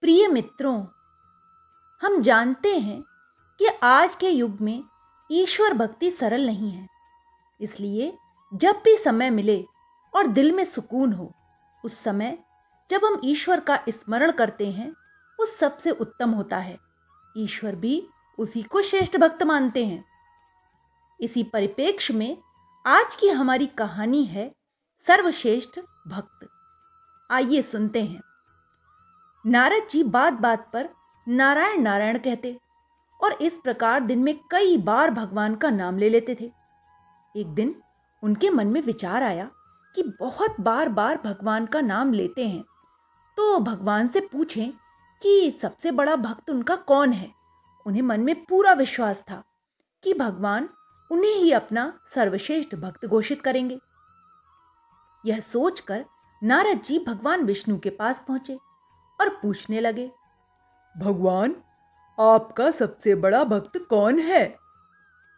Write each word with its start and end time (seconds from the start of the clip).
प्रिय 0.00 0.28
मित्रों, 0.28 0.86
हम 2.02 2.22
जानते 2.22 2.78
हैं 2.78 3.02
कि 3.58 3.66
आज 3.82 4.14
के 4.14 4.30
युग 4.30 4.60
में 4.60 4.84
ईश्वर 5.30 5.72
भक्ति 5.72 6.10
सरल 6.10 6.46
नहीं 6.46 6.70
है। 6.70 6.86
इसलिए 7.60 8.18
जब 8.54 8.76
भी 8.84 8.96
समय 8.96 9.30
मिले 9.30 9.64
और 10.14 10.26
दिल 10.26 10.52
में 10.52 10.64
सुकून 10.64 11.12
हो, 11.12 11.34
उस 11.84 11.98
समय 12.00 12.38
जब 12.90 13.04
हम 13.04 13.20
ईश्वर 13.24 13.60
का 13.60 13.78
स्मरण 13.88 14.32
करते 14.32 14.70
हैं, 14.70 14.90
वो 15.40 15.46
सबसे 15.46 15.90
उत्तम 15.90 16.30
होता 16.30 16.56
है। 16.56 16.78
ईश्वर 17.36 17.74
भी 17.74 18.06
उसी 18.38 18.62
को 18.62 18.82
श्रेष्ठ 18.82 19.16
भक्त 19.16 19.42
मानते 19.42 19.86
हैं। 19.86 20.04
इसी 21.20 21.42
परिपेक्ष 21.42 22.10
में 22.10 22.36
आज 22.86 23.14
की 23.14 23.28
हमारी 23.28 23.66
कहानी 23.66 24.24
है 24.24 24.54
सर्वश्रेष्ठ 25.06 25.80
भक्त। 26.08 26.48
आइए 27.30 27.62
सुनते 27.62 28.04
हैं। 28.04 28.29
नारद 29.44 29.86
जी 29.90 30.02
बात 30.04 30.32
बात 30.32 30.68
पर 30.72 30.88
नारायण 31.26 31.80
नारायण 31.82 32.18
कहते 32.18 32.58
और 33.20 33.32
इस 33.32 33.56
प्रकार 33.56 34.00
दिन 34.00 34.18
में 34.18 34.34
कई 34.50 34.76
बार 34.78 35.10
भगवान 35.10 35.54
का 35.54 35.70
नाम 35.70 35.98
ले 35.98 36.08
लेते 36.08 36.34
थे। 36.40 36.50
एक 37.34 37.46
दिन 37.46 37.74
उनके 38.22 38.50
मन 38.50 38.66
में 38.66 38.80
विचार 38.82 39.22
आया 39.22 39.48
कि 39.96 40.02
बहुत 40.20 40.60
बार 40.60 40.88
बार 40.88 41.20
भगवान 41.24 41.66
का 41.66 41.80
नाम 41.80 42.12
लेते 42.12 42.46
हैं 42.48 42.62
तो 43.38 43.58
भगवान 43.60 44.08
से 44.08 44.20
पूछें 44.22 44.70
कि 45.22 45.58
सबसे 45.62 45.90
बड़ा 45.90 46.16
भक्त 46.18 46.50
उनका 46.50 46.76
कौन 46.76 47.12
है? 47.12 47.30
उन्हें 47.86 48.02
मन 48.02 48.20
में 48.20 48.34
पूरा 48.44 48.72
विश्वास 48.74 49.22
था 49.30 49.42
कि 50.04 50.14
भगवान 50.14 50.68
उन्हें 51.10 51.34
ही 51.34 51.52
अपना 51.52 51.92
सर्वश्रेष्ठ 52.14 52.74
भक्त 52.74 53.06
घोषित 53.06 53.42
करेंगे। 53.42 53.78
यह 55.24 55.40
सोचकर 55.42 56.04
नारद 56.42 56.82
जी 56.82 56.98
भगवान 56.98 57.44
विष्णु 57.44 57.78
के 57.78 57.90
पास 57.90 58.24
पहुँचे 58.28 58.58
और 59.20 59.28
पूछने 59.28 59.80
लगे, 59.80 60.10
भगवान, 60.94 61.54
आपका 62.18 62.70
सबसे 62.70 63.14
बड़ा 63.14 63.44
भक्त 63.44 63.78
कौन 63.90 64.18
है? 64.18 64.42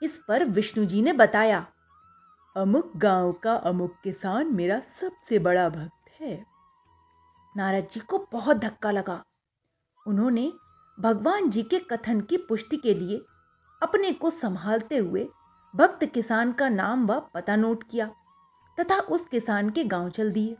इस 0.03 0.19
पर 0.29 0.45
विष्णु 0.45 0.85
जी 0.85 1.03
ने 1.03 1.13
बताया, 1.13 1.67
अमुक 2.57 2.93
गाँव 2.97 3.33
का 3.33 3.55
अमुक 3.55 3.95
किसान 4.05 4.55
मेरा 4.55 4.81
सबसे 5.01 5.39
बड़ा 5.39 5.69
भक्त 5.69 6.21
है। 6.21 6.45
नारद 7.55 7.89
जी 7.91 8.01
को 8.01 8.27
बहुत 8.33 8.57
धक्का 8.57 8.91
लगा। 8.91 9.23
उन्होंने 10.07 10.53
भगवान 10.99 11.51
जी 11.51 11.63
के 11.63 11.79
कथन 11.79 12.21
की 12.21 12.37
पुष्टि 12.37 12.77
के 12.77 12.95
लिए 12.95 13.21
अपने 13.83 14.13
को 14.13 14.31
संभालते 14.31 14.97
हुए 14.97 15.29
भक्त 15.75 16.05
किसान 16.05 16.53
का 16.53 16.69
नाम 16.69 17.07
व 17.07 17.19
पता 17.35 17.57
नोट 17.57 17.85
किया 17.91 18.07
तथा 18.79 18.99
उस 18.99 19.27
किसान 19.29 19.71
के 19.71 19.85
गाँव 19.85 20.11
चल 20.11 20.31
दिए। 20.33 20.57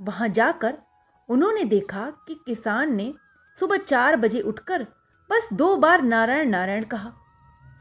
वहाँ 0.00 0.28
जाकर 0.28 0.78
उन्होंने 1.28 1.64
देखा 1.64 2.10
कि 2.28 2.34
किसान 2.46 2.94
ने 2.94 3.12
सुबह 3.58 3.76
चार 3.76 4.16
बजे 4.16 4.40
उठकर 4.40 4.82
बस 5.30 5.48
दो 5.52 5.76
बार 5.76 6.02
नारायण 6.02 6.48
नारायण 6.48 6.84
कहा। 6.84 7.12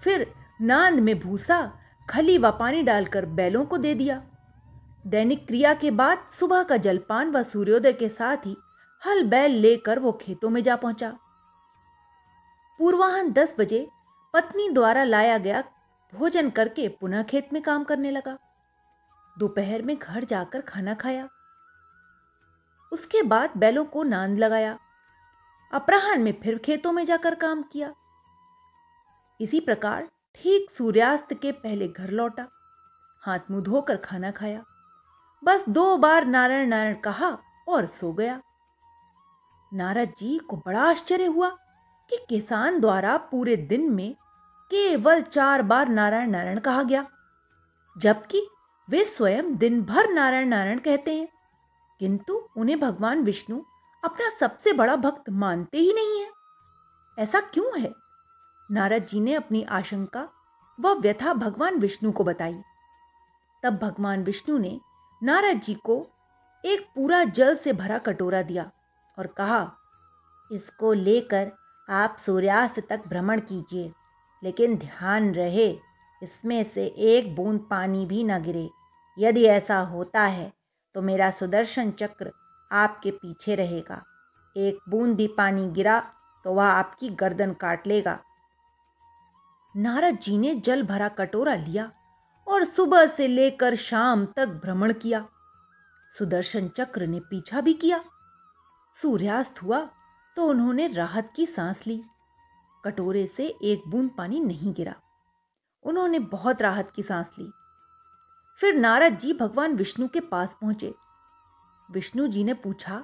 फिर 0.04 0.34
नांद 0.62 1.00
में 1.00 1.20
भूसा, 1.20 1.80
खली 2.10 2.38
व 2.38 2.52
पानी 2.52 2.84
डालकर 2.84 3.26
बैलों 3.26 3.66
को 3.66 3.78
दे 3.78 3.96
दिया। 3.96 4.22
दैनिक 5.08 5.46
क्रिया 5.48 5.74
के 5.74 5.92
बाद 5.92 6.28
सुबह 6.32 6.64
का 6.64 6.78
जलपान 6.78 7.32
व 7.32 7.44
सूर्योदय 7.44 7.94
के 7.94 8.10
साथ 8.10 8.46
ही 8.46 8.56
हल 9.06 9.24
बैल 9.24 9.52
लेकर 9.52 10.00
वो 10.00 10.12
खेतों 10.12 10.50
में 10.50 10.64
जा 10.64 10.76
पहुँचा। 10.76 11.18
पूर्वाहन 12.80 13.32
दस 13.32 13.56
बजे 13.60 13.88
पत्नी 14.34 14.70
द्वारा 14.70 15.04
लाया 15.04 15.38
गया 15.38 15.64
भोजन 16.14 16.50
करके 16.50 16.88
पुनः 16.88 17.24
खेत 17.24 17.50
में 17.54 17.62
काम 17.62 17.84
करने 17.84 18.12
लगा। 18.12 18.38
दोपहर 19.40 19.82
में 19.82 19.98
घर 19.98 20.24
जाकर 20.24 20.62
खाना 20.62 20.94
खाया। 20.94 21.28
उसके 22.94 23.22
बाद 23.24 23.58
बैलों 23.58 23.84
को 23.86 24.04
नांद 24.04 24.40
लगाया, 24.40 24.78
अपराहन 25.74 26.22
में 26.22 26.34
फिर 26.42 26.58
खेतों 26.58 26.92
में 26.92 27.04
जाकर 27.06 27.36
काम 27.36 27.62
किया। 27.64 27.94
इसी 29.40 29.60
प्रकार 29.60 30.08
ठीक 30.36 30.70
सूर्यास्त 30.72 31.34
के 31.34 31.52
पहले 31.54 31.88
घर 31.88 32.10
लौटा, 32.12 32.48
हाथ 33.24 33.52
मुँह 33.52 33.64
धोकर 33.64 33.98
खाना 33.98 34.32
खाया। 34.32 34.64
बस 35.44 35.66
दो 35.70 35.86
बार 35.98 36.26
नारायण 36.26 36.68
नारायण 36.70 36.96
कहा 37.02 37.38
और 37.68 37.86
सो 37.90 38.12
गया। 38.14 38.42
नारद 39.72 40.14
जी 40.18 40.38
को 40.40 40.58
बड़ा 40.58 40.82
आश्चर्य 40.82 41.26
हुआ 41.26 41.50
कि 42.10 42.18
किसान 42.30 42.80
द्वारा 42.80 43.18
पूरे 43.32 43.56
दिन 43.58 43.90
में 43.92 44.14
केवल 44.72 45.22
चार 45.24 45.62
बार 45.64 45.90
नारायण 45.90 46.30
नारायण 46.30 46.60
कहा 46.60 46.84
गया, 46.84 47.06
जबकि 47.96 48.48
वे 48.88 49.04
स्वयं 49.06 49.56
दिन 49.58 49.82
भर 49.84 50.10
नारायण 50.10 50.48
नारायण 50.48 50.80
कहते 50.80 51.14
हैं। 51.14 51.28
किंतु 52.00 52.50
उन्हें 52.58 52.80
भगवान 52.80 53.24
विष्णु 53.24 53.62
अपना 54.04 54.30
सबसे 54.40 54.74
बड़ा 54.74 54.96
भक्त 54.96 55.30
मानते 55.30 55.78
ही 55.78 55.94
नहीं 55.94 56.20
है। 56.22 56.32
ऐसा 57.20 57.40
क्यों 57.40 57.80
है? 57.80 57.94
नारद 58.72 59.06
जी 59.06 59.20
ने 59.20 59.34
अपनी 59.34 59.64
आशंका 59.64 60.30
व 60.80 60.94
व्यथा 60.94 61.34
भगवान 61.34 61.80
विष्णु 61.80 62.12
को 62.12 62.24
बताई। 62.24 62.62
तब 63.64 63.78
भगवान 63.78 64.24
विष्णु 64.24 64.58
ने 64.58 64.80
नारद 65.24 65.60
जी 65.62 65.74
को 65.74 66.08
एक 66.66 66.88
पूरा 66.96 67.24
जल 67.24 67.56
से 67.56 67.74
भरा 67.74 67.98
कटोरा 67.98 68.42
दिया 68.42 68.72
और 69.20 69.28
कहा, 69.28 69.72
इसको 70.52 70.94
लेकर 70.94 71.52
आप 71.90 72.18
सूर्यास्त 72.20 72.80
तक 72.90 73.08
भ्रमण 73.08 73.40
कीजिए, 73.40 73.92
लेकिन 74.44 74.78
ध्यान 74.78 75.34
रहे, 75.36 75.80
इसमें 76.24 76.64
से 76.64 76.86
एक 76.86 77.36
बूंद 77.36 77.68
पानी 77.70 78.06
भी 78.06 78.24
न 78.24 78.42
गिरे। 78.44 78.70
यदि 79.20 79.46
ऐसा 79.46 79.80
होता 79.80 80.22
है 80.22 80.54
तो 80.96 81.02
मेरा 81.02 81.30
सुदर्शन 81.32 81.92
चक्र 81.92 82.32
आपके 82.72 83.12
पीछे 83.12 83.56
रहेगा। 83.56 84.04
एक 84.56 84.80
बूंद 84.90 85.16
भी 85.16 85.28
पानी 85.28 85.68
गिरा 85.72 86.00
तो 86.46 86.54
वह 86.54 86.66
आपकी 86.66 87.10
गर्दन 87.16 87.54
काट 87.54 87.88
लेगा। 87.88 88.20
नारद 89.76 90.18
जी 90.20 90.38
ने 90.38 90.56
जल 90.56 90.84
भरा 90.84 91.08
कटोरा 91.10 91.54
लिया 91.56 91.92
और 92.48 92.64
सुबह 92.64 93.06
से 93.08 93.28
लेकर 93.28 93.76
शाम 93.76 94.26
तक 94.36 94.60
भ्रमण 94.64 94.94
किया। 94.94 95.26
सुदर्शन 96.12 96.68
चक्र 96.68 97.08
ने 97.08 97.20
पीछा 97.20 97.62
भी 97.62 97.74
किया। 97.74 98.04
सूर्यास्त 98.98 99.62
हुआ 99.64 99.80
तो 100.38 100.48
उन्होंने 100.48 100.88
राहत 100.88 101.32
की 101.36 101.46
सांस 101.46 101.88
ली। 101.88 102.02
कटोरे 102.84 103.26
से 103.28 103.48
एक 103.64 103.84
बूंद 103.88 104.12
पानी 104.18 104.40
नहीं 104.40 104.74
गिरा। 104.74 104.96
उन्होंने 105.86 106.20
बहुत 106.20 106.62
राहत 106.62 106.92
की 106.96 107.04
सांस 107.04 107.30
ली। 107.40 107.52
फिर 108.60 108.76
नारद 108.76 109.18
जी 109.18 109.34
भगवान 109.34 109.76
विष्णु 109.76 110.08
के 110.08 110.20
पास 110.20 110.58
पहुँचे। 110.62 110.94
विष्णु 111.92 112.28
जी 112.28 112.44
ने 112.44 112.54
पूछा, 112.54 113.04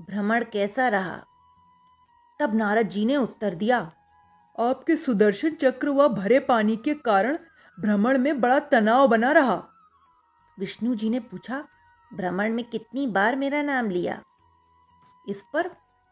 भ्रमण 0.00 0.44
कैसा 0.44 0.88
रहा? 0.88 1.16
तब 2.40 2.54
नारद 2.54 2.88
जी 2.88 3.04
ने 3.04 3.16
उत्तर 3.16 3.54
दिया, 3.54 3.78
आपके 4.58 4.96
सुदर्शन 4.96 5.50
चक्र 5.50 5.88
व 5.88 6.08
भरे 6.08 6.38
पानी 6.40 6.76
के 6.76 6.94
कारण 6.94 7.38
भ्रमण 7.78 8.18
में 8.18 8.40
बड़ा 8.40 8.58
तनाव 8.60 9.06
बना 9.08 9.32
रहा। 9.32 9.62
विष्णु 10.58 10.94
जी 10.94 11.10
ने 11.10 11.20
पूछा, 11.20 11.64
भ्रमण 12.14 12.52
में 12.52 12.64
कितनी 12.64 13.06
बार 13.06 13.36
मेरा 13.36 13.62
नाम 13.62 13.90
लिया? 13.90 14.20
इस 15.28 15.42
पर 15.52 15.70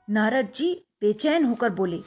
नारद 0.09 0.53
जी 0.55 0.75
बेचैन 1.01 1.45
होकर 1.45 1.71
बोले, 1.71 2.03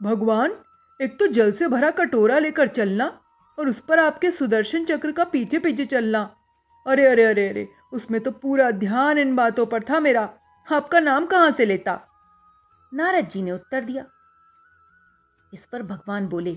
भगवान, 0.00 0.56
एक 1.00 1.18
तो 1.18 1.26
जल 1.26 1.52
से 1.52 1.68
भरा 1.68 1.90
कटोरा 1.90 2.38
लेकर 2.38 2.68
चलना 2.68 3.20
और 3.58 3.68
उस 3.68 3.80
पर 3.80 3.98
आपके 3.98 4.30
सुदर्शन 4.30 4.84
चक्र 4.84 5.12
का 5.12 5.24
पीछे 5.24 5.58
पीछे 5.58 5.86
चलना। 5.86 6.22
अरे 6.86 7.06
अरे 7.06 7.24
अरे 7.24 7.48
अरे, 7.48 7.68
उसमें 7.92 8.20
तो 8.20 8.30
पूरा 8.30 8.70
ध्यान 8.70 9.18
इन 9.18 9.34
बातों 9.36 9.66
पर 9.66 9.82
था 9.82 10.00
मेरा। 10.00 10.28
आपका 10.66 11.00
नाम 11.00 11.26
कहाँ 11.26 11.50
से 11.50 11.64
लेता? 11.64 12.00
नारद 12.92 13.28
जी 13.28 13.42
ने 13.42 13.52
उत्तर 13.52 13.84
दिया। 13.84 14.04
इस 15.52 15.66
पर 15.66 15.82
भगवान 15.82 16.26
बोले, 16.28 16.56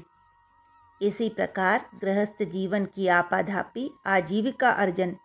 इसी 1.02 1.30
प्रकार 1.30 1.86
गृहस्थ 2.02 2.44
जीवन 2.44 2.86
की 2.86 3.08
आपाधापी, 3.08 3.90
आजीविका 4.06 4.70
अर्जन 4.72 5.16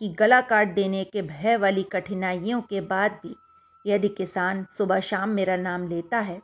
की 0.00 0.08
गला 0.14 0.40
काट 0.40 0.74
देने 0.74 1.04
के 1.04 1.22
भय 1.22 1.56
वाली 1.56 1.82
कठिनाइयों 1.82 2.60
के 2.60 2.80
बाद 2.82 3.18
भी 3.22 3.34
यदि 3.84 4.08
किसान 4.08 4.64
सुबह 4.70 5.00
शाम 5.00 5.28
मेरा 5.30 5.56
नाम 5.56 5.88
लेता 5.88 6.18
है 6.20 6.38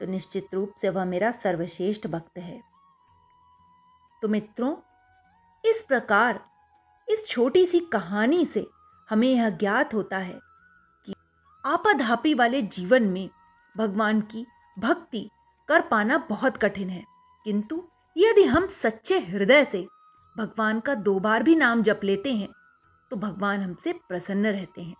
तो 0.00 0.06
निश्चित 0.06 0.54
रूप 0.54 0.72
से 0.80 0.88
वह 0.88 1.04
मेरा 1.04 1.30
सर्वश्रेष्ठ 1.42 2.06
भक्त 2.06 2.38
है। 2.38 2.60
तो 4.22 4.28
मित्रों, 4.28 4.76
इस 5.64 5.84
प्रकार, 5.88 6.44
इस 7.08 7.28
छोटी 7.28 7.66
सी 7.66 7.80
कहानी 7.80 8.46
से 8.46 8.66
हमें 9.10 9.28
यह 9.28 9.50
ज्ञात 9.50 9.94
होता 9.94 10.18
है 10.18 10.40
कि 11.06 11.14
आपाधापी 11.66 12.34
वाले 12.34 12.62
जीवन 12.62 13.02
में 13.02 13.30
भगवान 13.76 14.20
की 14.20 14.46
भक्ति 14.78 15.30
कर 15.68 15.80
पाना 15.80 16.18
बहुत 16.18 16.56
कठिन 16.56 16.90
है। 16.90 17.04
किंतु 17.44 17.88
यदि 18.16 18.44
हम 18.44 18.66
सच्चे 18.66 19.18
हृदय 19.18 19.64
से 19.64 19.86
भगवान 20.38 20.80
का 20.80 20.94
दो 20.94 21.20
बार 21.20 21.42
भी 21.42 21.54
नाम 21.54 21.82
जप 21.82 22.00
लेते 22.04 22.32
हैं 22.34 22.48
तो 23.10 23.16
भगवान 23.16 23.60
हमसे 23.60 23.92
प्रसन्न 23.92 24.46
रहते 24.46 24.82
हैं। 24.82 24.96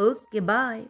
Okay, 0.00 0.40
bye. 0.40 0.86